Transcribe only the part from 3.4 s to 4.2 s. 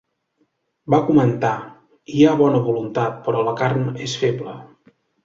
la carn és